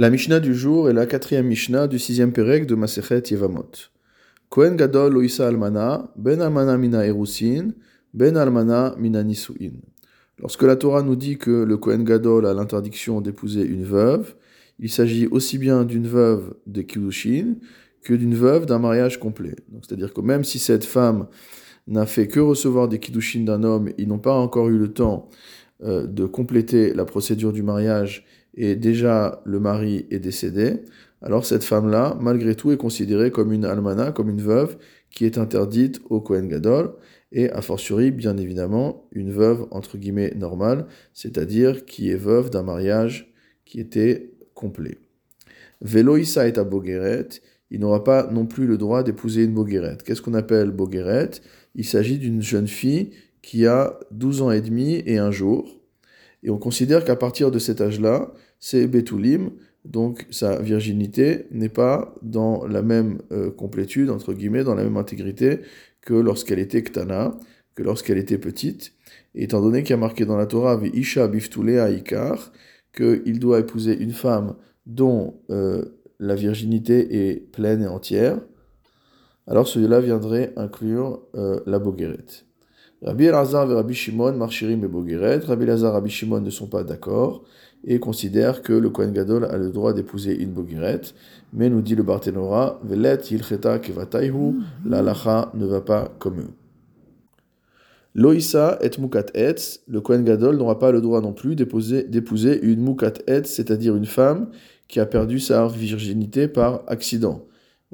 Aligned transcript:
La 0.00 0.10
Mishnah 0.10 0.38
du 0.38 0.54
jour 0.54 0.88
est 0.88 0.92
la 0.92 1.06
quatrième 1.06 1.48
Mishnah 1.48 1.88
du 1.88 1.98
sixième 1.98 2.32
Pérec 2.32 2.66
de 2.66 2.76
Masechet 2.76 3.20
Yevamot. 3.32 3.72
Kohen 4.48 4.76
Gadol 4.76 5.12
Loïsa 5.12 5.48
Almana, 5.48 6.12
Ben 6.14 6.40
Almana 6.40 6.78
Mina 6.78 7.04
Erusin, 7.04 7.70
Ben 8.14 8.36
Almana 8.36 8.94
Mina 8.96 9.24
Nisuin. 9.24 9.72
Lorsque 10.38 10.62
la 10.62 10.76
Torah 10.76 11.02
nous 11.02 11.16
dit 11.16 11.36
que 11.36 11.50
le 11.50 11.76
Kohen 11.78 12.04
Gadol 12.04 12.46
a 12.46 12.54
l'interdiction 12.54 13.20
d'épouser 13.20 13.66
une 13.66 13.82
veuve, 13.82 14.36
il 14.78 14.88
s'agit 14.88 15.26
aussi 15.26 15.58
bien 15.58 15.82
d'une 15.82 16.06
veuve 16.06 16.54
de 16.68 16.82
Kiddushin 16.82 17.56
que 18.04 18.14
d'une 18.14 18.36
veuve 18.36 18.66
d'un 18.66 18.78
mariage 18.78 19.18
complet. 19.18 19.56
C'est-à-dire 19.82 20.14
que 20.14 20.20
même 20.20 20.44
si 20.44 20.60
cette 20.60 20.84
femme 20.84 21.26
n'a 21.88 22.06
fait 22.06 22.28
que 22.28 22.38
recevoir 22.38 22.86
des 22.86 23.00
Kiddushin 23.00 23.40
d'un 23.40 23.64
homme, 23.64 23.90
ils 23.98 24.06
n'ont 24.06 24.20
pas 24.20 24.34
encore 24.34 24.68
eu 24.68 24.78
le 24.78 24.92
temps 24.92 25.28
euh, 25.82 26.06
de 26.06 26.24
compléter 26.24 26.94
la 26.94 27.04
procédure 27.04 27.52
du 27.52 27.64
mariage 27.64 28.24
et 28.58 28.76
déjà 28.76 29.40
le 29.44 29.60
mari 29.60 30.06
est 30.10 30.18
décédé, 30.18 30.82
alors 31.22 31.46
cette 31.46 31.64
femme-là, 31.64 32.16
malgré 32.20 32.54
tout, 32.54 32.70
est 32.72 32.76
considérée 32.76 33.30
comme 33.30 33.52
une 33.52 33.64
almana, 33.64 34.12
comme 34.12 34.28
une 34.28 34.42
veuve, 34.42 34.76
qui 35.10 35.24
est 35.24 35.38
interdite 35.38 36.00
au 36.10 36.20
Kohen 36.20 36.48
Gadol, 36.48 36.92
et 37.32 37.50
a 37.50 37.62
fortiori, 37.62 38.10
bien 38.10 38.36
évidemment, 38.36 39.08
une 39.12 39.30
veuve 39.30 39.66
entre 39.70 39.96
guillemets 39.96 40.32
normale, 40.36 40.86
c'est-à-dire 41.12 41.84
qui 41.84 42.10
est 42.10 42.16
veuve 42.16 42.50
d'un 42.50 42.62
mariage 42.62 43.32
qui 43.64 43.80
était 43.80 44.32
complet. 44.54 44.98
Veloïsa 45.80 46.48
est 46.48 46.58
à 46.58 46.64
Bogueret, 46.64 47.28
il 47.70 47.80
n'aura 47.80 48.02
pas 48.02 48.28
non 48.32 48.46
plus 48.46 48.66
le 48.66 48.78
droit 48.78 49.02
d'épouser 49.02 49.44
une 49.44 49.54
Bogueret. 49.54 49.98
Qu'est-ce 50.04 50.22
qu'on 50.22 50.34
appelle 50.34 50.70
Bogueret? 50.70 51.30
Il 51.74 51.84
s'agit 51.84 52.18
d'une 52.18 52.42
jeune 52.42 52.66
fille 52.66 53.10
qui 53.42 53.66
a 53.66 53.98
12 54.10 54.42
ans 54.42 54.50
et 54.50 54.62
demi 54.62 55.02
et 55.06 55.18
un 55.18 55.30
jour, 55.30 55.77
et 56.42 56.50
on 56.50 56.58
considère 56.58 57.04
qu'à 57.04 57.16
partir 57.16 57.50
de 57.50 57.58
cet 57.58 57.80
âge-là, 57.80 58.32
c'est 58.60 58.86
Betulim, 58.86 59.50
donc 59.84 60.26
sa 60.30 60.60
virginité 60.60 61.46
n'est 61.50 61.68
pas 61.68 62.14
dans 62.22 62.66
la 62.66 62.82
même 62.82 63.18
euh, 63.32 63.50
complétude, 63.50 64.10
entre 64.10 64.34
guillemets, 64.34 64.64
dans 64.64 64.74
la 64.74 64.84
même 64.84 64.96
intégrité 64.96 65.60
que 66.00 66.14
lorsqu'elle 66.14 66.58
était 66.58 66.82
Ktana, 66.82 67.36
que 67.74 67.82
lorsqu'elle 67.82 68.18
était 68.18 68.38
petite. 68.38 68.92
Et 69.34 69.44
étant 69.44 69.60
donné 69.60 69.82
qu'il 69.82 69.90
y 69.90 69.94
a 69.94 69.98
marqué 69.98 70.24
dans 70.24 70.36
la 70.36 70.46
Torah, 70.46 70.80
Isha 70.92 71.28
biftulea 71.28 71.90
ikar, 71.90 72.52
qu'il 72.94 73.38
doit 73.38 73.60
épouser 73.60 73.96
une 73.96 74.12
femme 74.12 74.56
dont 74.86 75.40
euh, 75.50 75.84
la 76.18 76.34
virginité 76.34 77.30
est 77.30 77.52
pleine 77.52 77.82
et 77.82 77.86
entière, 77.86 78.40
alors 79.46 79.66
celui-là 79.68 80.00
viendrait 80.00 80.52
inclure 80.56 81.22
euh, 81.34 81.60
la 81.66 81.78
Bogueret. 81.78 82.47
Rabbi 83.02 83.26
Elazar 83.26 83.70
et 83.70 83.74
Rabbi 83.74 83.94
Shimon, 83.94 84.32
Marchirim 84.32 84.82
et 84.84 84.88
Bogueret, 84.88 85.38
Rabbi 85.46 85.64
Elazar 85.64 85.92
et 85.92 85.94
Rabbi 85.94 86.10
Shimon 86.10 86.40
ne 86.40 86.50
sont 86.50 86.66
pas 86.66 86.82
d'accord 86.82 87.44
et 87.84 88.00
considèrent 88.00 88.62
que 88.62 88.72
le 88.72 88.90
Kohen 88.90 89.12
Gadol 89.12 89.44
a 89.44 89.56
le 89.56 89.70
droit 89.70 89.92
d'épouser 89.92 90.36
une 90.36 90.50
Bogueret, 90.50 91.02
mais 91.52 91.70
nous 91.70 91.80
dit 91.80 91.94
le 91.94 92.02
Barthénora, 92.02 92.80
Velet 92.82 93.18
Yilcheta 93.30 93.78
Kevataihu, 93.78 94.54
la 94.84 95.00
lacha 95.00 95.52
ne 95.54 95.64
va 95.64 95.80
pas 95.80 96.12
comme 96.18 96.40
eux. 96.40 96.50
Loïsa 98.16 98.80
et 98.82 98.90
Mukat 99.00 99.26
Etz, 99.34 99.80
le 99.86 100.00
Kohen 100.00 100.24
Gadol 100.24 100.56
n'aura 100.56 100.80
pas 100.80 100.90
le 100.90 101.00
droit 101.00 101.20
non 101.20 101.32
plus 101.32 101.54
d'épouser 101.54 102.60
une 102.62 102.82
Mukat 102.82 103.12
Etz, 103.28 103.46
c'est-à-dire 103.46 103.94
une 103.94 104.06
femme 104.06 104.48
qui 104.88 104.98
a 104.98 105.06
perdu 105.06 105.38
sa 105.38 105.68
virginité 105.68 106.48
par 106.48 106.82
accident. 106.88 107.44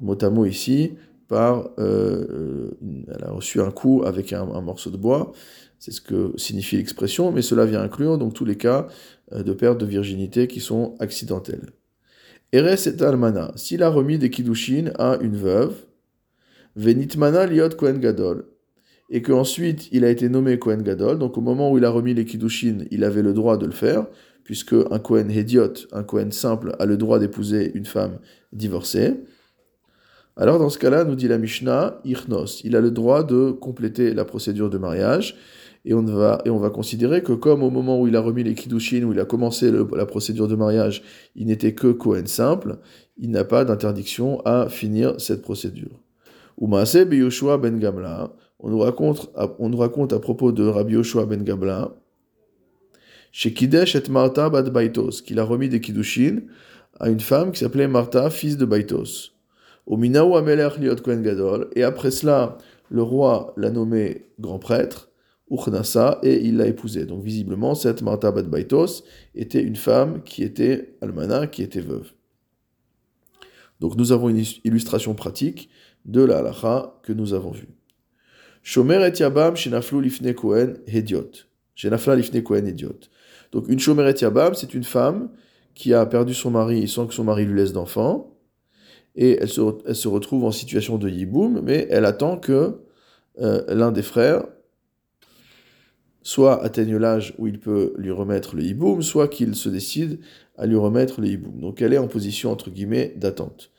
Mot 0.00 0.16
à 0.22 0.30
mot 0.30 0.46
ici, 0.46 0.94
euh, 1.34 1.68
euh, 1.78 2.70
elle 3.08 3.24
a 3.24 3.30
reçu 3.30 3.60
un 3.60 3.70
coup 3.70 4.02
avec 4.04 4.32
un, 4.32 4.44
morceau 4.60 4.90
de 4.90 4.96
bois, 4.96 5.32
c'est 5.78 5.92
ce 5.92 6.00
que 6.00 6.32
signifie 6.36 6.76
l'expression, 6.76 7.32
mais 7.32 7.42
cela 7.42 7.66
vient 7.66 7.82
inclure 7.82 8.18
donc 8.18 8.34
tous 8.34 8.44
les 8.44 8.56
cas 8.56 8.86
euh, 9.32 9.42
de 9.42 9.52
perte 9.52 9.78
de 9.78 9.86
virginité 9.86 10.46
qui 10.46 10.60
sont 10.60 10.94
accidentels. 10.98 11.70
Eres 12.52 12.86
et 12.86 13.02
almana, 13.02 13.52
s'il 13.56 13.82
a 13.82 13.88
remis 13.88 14.18
des 14.18 14.30
kiddushin 14.30 14.92
à 14.98 15.18
une 15.20 15.36
veuve, 15.36 15.74
venitmana 16.76 17.46
liot 17.46 17.70
kohen 17.70 17.98
gadol, 17.98 18.46
et 19.10 19.22
qu'ensuite 19.22 19.88
il 19.92 20.04
a 20.04 20.10
été 20.10 20.28
nommé 20.28 20.58
kohen 20.58 20.82
gadol, 20.82 21.18
donc 21.18 21.36
au 21.36 21.40
moment 21.40 21.70
où 21.70 21.78
il 21.78 21.84
a 21.84 21.90
remis 21.90 22.14
les 22.14 22.24
kiddushin, 22.24 22.84
il 22.90 23.04
avait 23.04 23.22
le 23.22 23.32
droit 23.32 23.56
de 23.56 23.66
le 23.66 23.72
faire, 23.72 24.06
puisque 24.44 24.74
un 24.90 24.98
kohen 24.98 25.30
hédiot, 25.30 25.72
un 25.92 26.04
kohen 26.04 26.30
simple, 26.30 26.76
a 26.78 26.86
le 26.86 26.96
droit 26.96 27.18
d'épouser 27.18 27.72
une 27.74 27.86
femme 27.86 28.18
divorcée. 28.52 29.14
Alors 30.36 30.58
dans 30.58 30.68
ce 30.68 30.78
cas-là, 30.78 31.04
nous 31.04 31.14
dit 31.14 31.28
la 31.28 31.38
Mishnah, 31.38 32.00
Ichnos, 32.04 32.62
il 32.64 32.74
a 32.74 32.80
le 32.80 32.90
droit 32.90 33.22
de 33.22 33.52
compléter 33.52 34.14
la 34.14 34.24
procédure 34.24 34.68
de 34.68 34.78
mariage, 34.78 35.36
et 35.84 35.94
on 35.94 36.02
va, 36.02 36.40
et 36.44 36.50
on 36.50 36.58
va 36.58 36.70
considérer 36.70 37.22
que 37.22 37.32
comme 37.32 37.62
au 37.62 37.70
moment 37.70 38.00
où 38.00 38.08
il 38.08 38.16
a 38.16 38.20
remis 38.20 38.42
les 38.42 38.54
Kiddushin, 38.54 39.04
où 39.04 39.12
il 39.12 39.20
a 39.20 39.26
commencé 39.26 39.70
la 39.70 40.06
procédure 40.06 40.48
de 40.48 40.56
mariage, 40.56 41.02
il 41.36 41.46
n'était 41.46 41.74
que 41.74 41.92
Kohen 41.92 42.26
simple, 42.26 42.78
il 43.16 43.30
n'a 43.30 43.44
pas 43.44 43.64
d'interdiction 43.64 44.40
à 44.44 44.68
finir 44.68 45.20
cette 45.20 45.42
procédure. 45.42 46.00
Umase 46.60 47.06
Yoshua 47.10 47.58
ben 47.58 47.78
Gamla, 47.78 48.32
on 48.58 48.70
nous 48.70 48.78
raconte, 48.78 49.30
on 49.58 49.68
nous 49.68 49.78
raconte 49.78 50.12
à 50.12 50.18
propos 50.18 50.52
de 50.52 50.64
Rabbi 50.64 50.94
Yoshua 50.94 51.26
ben 51.26 51.44
Gamla, 51.44 51.94
chez 53.30 53.52
Kidesh 53.52 53.94
et 53.94 54.02
Martha 54.10 54.48
bad 54.48 54.70
Baitos, 54.70 55.22
qu'il 55.24 55.38
a 55.38 55.44
remis 55.44 55.68
des 55.68 55.80
Kiddushin 55.80 56.40
à 56.98 57.08
une 57.08 57.20
femme 57.20 57.52
qui 57.52 57.60
s'appelait 57.60 57.88
Martha, 57.88 58.30
fils 58.30 58.56
de 58.56 58.64
Baitos. 58.64 59.33
Gadol, 59.86 61.68
et 61.74 61.82
après 61.82 62.10
cela, 62.10 62.58
le 62.90 63.02
roi 63.02 63.52
l'a 63.56 63.70
nommé 63.70 64.26
grand 64.40 64.58
prêtre, 64.58 65.10
Uchnasa, 65.50 66.18
et 66.22 66.44
il 66.44 66.56
l'a 66.56 66.66
épousée. 66.66 67.06
Donc 67.06 67.22
visiblement, 67.22 67.74
cette 67.74 68.02
Martha 68.02 68.30
Bat 68.30 68.44
Baitos 68.44 69.04
était 69.34 69.62
une 69.62 69.76
femme 69.76 70.22
qui 70.22 70.42
était 70.42 70.96
almana, 71.00 71.46
qui 71.46 71.62
était 71.62 71.80
veuve. 71.80 72.12
Donc 73.80 73.96
nous 73.96 74.12
avons 74.12 74.28
une 74.28 74.42
illustration 74.64 75.14
pratique 75.14 75.68
de 76.04 76.22
la 76.22 76.38
halacha 76.38 76.94
que 77.02 77.12
nous 77.12 77.34
avons 77.34 77.50
vue. 77.50 77.68
Shomer 78.62 79.06
et 79.06 79.18
Yabam 79.18 79.56
shenaflu 79.56 80.00
lifne 80.00 80.32
Kohen 80.34 80.78
hediot. 80.86 81.30
Shenafla 81.74 82.16
lifne 82.16 82.42
Kohen 82.42 82.66
hediot. 82.66 83.10
Donc 83.52 83.68
une 83.68 83.78
Shomer 83.78 84.08
et 84.08 84.18
Yabam, 84.18 84.54
c'est 84.54 84.72
une 84.72 84.84
femme 84.84 85.28
qui 85.74 85.92
a 85.92 86.06
perdu 86.06 86.32
son 86.32 86.50
mari 86.50 86.88
sans 86.88 87.06
que 87.06 87.12
son 87.12 87.24
mari 87.24 87.44
lui 87.44 87.60
laisse 87.60 87.72
d'enfant 87.72 88.33
et 89.16 89.38
elle 89.40 89.48
se, 89.48 90.08
retrouve 90.08 90.44
en 90.44 90.50
situation 90.50 90.98
de 90.98 91.08
yiboum, 91.08 91.60
mais 91.62 91.86
elle 91.90 92.04
attend 92.04 92.36
que 92.36 92.80
euh, 93.40 93.62
l'un 93.68 93.92
des 93.92 94.02
frères 94.02 94.44
soit 96.22 96.64
atteigne 96.64 96.96
l'âge 96.96 97.34
où 97.38 97.46
il 97.46 97.60
peut 97.60 97.92
lui 97.96 98.10
remettre 98.10 98.56
le 98.56 98.62
yiboum, 98.62 99.02
soit 99.02 99.28
qu'il 99.28 99.54
se 99.54 99.68
décide 99.68 100.18
à 100.56 100.66
lui 100.66 100.76
remettre 100.76 101.20
le 101.20 101.28
yiboum. 101.28 101.60
Donc 101.60 101.82
elle 101.82 101.92
est 101.92 101.98
en 101.98 102.08
position, 102.08 102.50
entre 102.50 102.70
guillemets, 102.70 103.12
d'attente. 103.16 103.70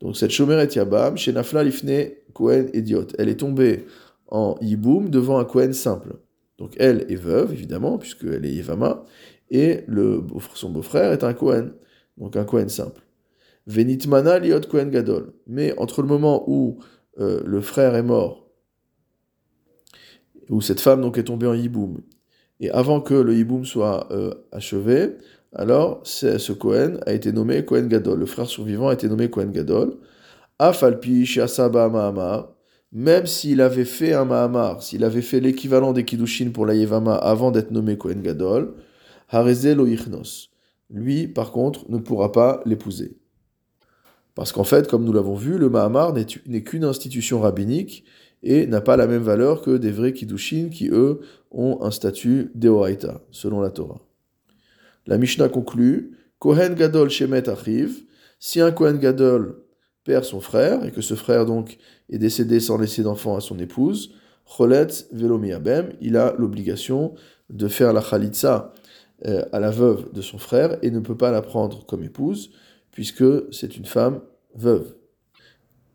Donc 0.00 0.16
cette 0.16 0.30
Shomeret 0.30 0.68
Yabam, 0.74 1.16
chez 1.16 1.32
Nafla 1.32 1.64
Lifne 1.64 2.10
Kohen 2.34 2.68
idiot, 2.74 3.06
elle 3.18 3.28
est 3.28 3.40
tombée 3.40 3.86
en 4.28 4.56
yiboum 4.60 5.08
devant 5.08 5.38
un 5.38 5.44
Kohen 5.44 5.72
simple. 5.72 6.16
Donc 6.58 6.74
elle 6.78 7.06
est 7.08 7.16
veuve, 7.16 7.52
évidemment, 7.52 7.98
puisqu'elle 7.98 8.44
est 8.44 8.52
Yevama, 8.52 9.04
et 9.50 9.84
son 10.54 10.70
beau-frère 10.70 11.12
est 11.12 11.24
un 11.24 11.32
Kohen, 11.32 11.72
donc 12.18 12.36
un 12.36 12.44
Kohen 12.44 12.68
simple. 12.68 13.00
Venitmana 13.66 14.38
liot 14.38 14.60
Kohen 14.70 14.90
Gadol. 14.90 15.32
Mais 15.46 15.76
entre 15.78 16.02
le 16.02 16.08
moment 16.08 16.44
où 16.46 16.78
euh, 17.18 17.42
le 17.44 17.60
frère 17.60 17.94
est 17.94 18.02
mort, 18.02 18.48
où 20.50 20.60
cette 20.60 20.80
femme 20.80 21.00
donc 21.00 21.18
est 21.18 21.24
tombée 21.24 21.46
en 21.46 21.54
hiboum, 21.54 22.00
et 22.60 22.70
avant 22.70 23.00
que 23.00 23.14
le 23.14 23.34
hiboum 23.36 23.64
soit 23.64 24.12
euh, 24.12 24.32
achevé, 24.52 25.16
alors 25.54 26.00
ce 26.04 26.52
Kohen 26.52 26.98
a 27.06 27.12
été 27.12 27.32
nommé 27.32 27.64
Kohen 27.64 27.88
Gadol. 27.88 28.18
Le 28.18 28.26
frère 28.26 28.46
survivant 28.46 28.88
a 28.88 28.94
été 28.94 29.08
nommé 29.08 29.30
Kohen 29.30 29.52
Gadol. 29.52 29.96
Afalpi 30.58 31.26
Shiasaba 31.26 31.88
Mahamar, 31.88 32.54
même 32.92 33.26
s'il 33.26 33.60
avait 33.60 33.84
fait 33.84 34.12
un 34.14 34.24
Mahamar, 34.24 34.82
s'il 34.82 35.04
avait 35.04 35.22
fait 35.22 35.40
l'équivalent 35.40 35.92
des 35.92 36.04
Kiddushin 36.04 36.50
pour 36.50 36.64
la 36.64 36.74
Yevama 36.74 37.14
avant 37.14 37.50
d'être 37.50 37.72
nommé 37.72 37.98
Kohen 37.98 38.22
Gadol, 38.22 38.74
Lui, 40.90 41.28
par 41.28 41.50
contre, 41.52 41.90
ne 41.90 41.98
pourra 41.98 42.30
pas 42.30 42.62
l'épouser. 42.66 43.16
Parce 44.34 44.52
qu'en 44.52 44.64
fait, 44.64 44.88
comme 44.88 45.04
nous 45.04 45.12
l'avons 45.12 45.34
vu, 45.34 45.58
le 45.58 45.68
Mahamar 45.68 46.12
n'est 46.12 46.62
qu'une 46.62 46.84
institution 46.84 47.40
rabbinique 47.40 48.04
et 48.42 48.66
n'a 48.66 48.80
pas 48.80 48.96
la 48.96 49.06
même 49.06 49.22
valeur 49.22 49.62
que 49.62 49.76
des 49.76 49.90
vrais 49.90 50.12
Kiddushin 50.12 50.68
qui, 50.70 50.88
eux, 50.90 51.20
ont 51.50 51.78
un 51.82 51.90
statut 51.90 52.50
d'Eoraita, 52.54 53.22
selon 53.30 53.60
la 53.60 53.70
Torah. 53.70 54.00
La 55.06 55.18
Mishnah 55.18 55.48
conclut 55.48 56.18
Kohen 56.38 56.74
Gadol 56.74 57.10
Shemet 57.10 57.48
Achiv, 57.48 58.04
si 58.38 58.60
un 58.60 58.72
Kohen 58.72 58.98
Gadol 58.98 59.62
perd 60.04 60.24
son 60.24 60.40
frère, 60.40 60.84
et 60.84 60.90
que 60.90 61.00
ce 61.00 61.14
frère 61.14 61.46
donc 61.46 61.78
est 62.10 62.18
décédé 62.18 62.60
sans 62.60 62.76
laisser 62.76 63.02
d'enfant 63.02 63.36
à 63.36 63.40
son 63.40 63.58
épouse, 63.58 64.14
Choletz 64.44 65.08
Velomiabem, 65.12 65.92
il 66.00 66.16
a 66.16 66.34
l'obligation 66.38 67.14
de 67.50 67.68
faire 67.68 67.92
la 67.92 68.02
Khalitsa 68.02 68.72
euh, 69.24 69.44
à 69.52 69.60
la 69.60 69.70
veuve 69.70 70.12
de 70.12 70.20
son 70.20 70.38
frère 70.38 70.76
et 70.82 70.90
ne 70.90 71.00
peut 71.00 71.16
pas 71.16 71.30
la 71.30 71.40
prendre 71.40 71.86
comme 71.86 72.02
épouse, 72.02 72.50
puisque 72.94 73.24
c'est 73.50 73.76
une 73.76 73.84
femme 73.84 74.20
veuve. 74.54 74.94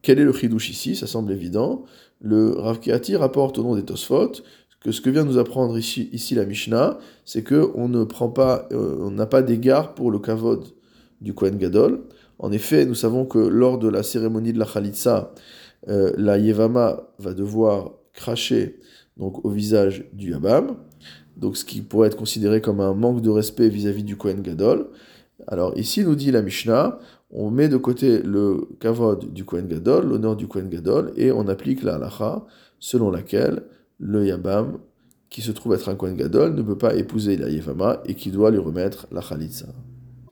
Quel 0.01 0.19
est 0.19 0.25
le 0.25 0.33
chidouche 0.33 0.69
ici? 0.69 0.97
Ça 0.97 1.07
semble 1.07 1.31
évident. 1.31 1.85
Le 2.19 2.51
Rav 2.51 2.81
Kehati 2.81 3.15
rapporte 3.15 3.57
au 3.57 3.63
nom 3.63 3.75
des 3.75 3.85
Tosfot 3.85 4.33
que 4.81 4.91
ce 4.91 4.99
que 5.01 5.09
vient 5.09 5.23
nous 5.23 5.37
apprendre 5.37 5.77
ici, 5.77 6.09
ici 6.11 6.35
la 6.35 6.45
Mishnah, 6.45 6.99
c'est 7.25 7.43
que 7.43 7.71
on 7.75 7.87
ne 7.87 8.03
prend 8.03 8.29
pas, 8.29 8.67
euh, 8.71 8.97
on 8.99 9.11
n'a 9.11 9.25
pas 9.25 9.41
d'égard 9.41 9.95
pour 9.95 10.11
le 10.11 10.19
kavod 10.19 10.65
du 11.21 11.33
Kohen 11.33 11.57
Gadol. 11.57 12.01
En 12.37 12.51
effet, 12.51 12.85
nous 12.85 12.95
savons 12.95 13.25
que 13.25 13.39
lors 13.39 13.77
de 13.77 13.87
la 13.87 14.03
cérémonie 14.03 14.53
de 14.53 14.59
la 14.59 14.65
Khalitsa, 14.65 15.33
euh, 15.87 16.13
la 16.17 16.37
Yevama 16.37 17.09
va 17.17 17.33
devoir 17.33 17.93
cracher 18.13 18.79
donc, 19.15 19.43
au 19.45 19.49
visage 19.49 20.05
du 20.13 20.31
Yabam, 20.31 20.75
donc 21.37 21.55
ce 21.55 21.63
qui 21.63 21.81
pourrait 21.81 22.07
être 22.07 22.17
considéré 22.17 22.61
comme 22.61 22.81
un 22.81 22.93
manque 22.93 23.21
de 23.21 23.29
respect 23.29 23.69
vis-à-vis 23.69 24.03
du 24.03 24.17
Kohen 24.17 24.41
Gadol. 24.41 24.89
Alors 25.47 25.77
ici, 25.77 26.03
nous 26.03 26.15
dit 26.15 26.31
la 26.31 26.41
Mishnah, 26.41 26.99
on 27.31 27.49
met 27.49 27.69
de 27.69 27.77
côté 27.77 28.21
le 28.21 28.67
kavod 28.79 29.31
du 29.33 29.45
Kohen 29.45 29.67
Gadol, 29.67 30.07
l'honneur 30.07 30.35
du 30.35 30.47
Kohen 30.47 30.69
Gadol, 30.69 31.11
et 31.15 31.31
on 31.31 31.47
applique 31.47 31.83
la 31.83 31.95
halacha 31.95 32.45
selon 32.79 33.11
laquelle 33.11 33.63
le 33.99 34.25
Yabam, 34.25 34.79
qui 35.29 35.41
se 35.41 35.51
trouve 35.51 35.73
être 35.73 35.89
un 35.89 35.95
Kohen 35.95 36.15
Gadol, 36.15 36.55
ne 36.55 36.61
peut 36.61 36.77
pas 36.77 36.95
épouser 36.95 37.37
la 37.37 37.49
Yevama 37.49 38.01
et 38.05 38.15
qui 38.15 38.31
doit 38.31 38.51
lui 38.51 38.57
remettre 38.57 39.07
la 39.11 39.21
Khalitsa. 39.21 39.67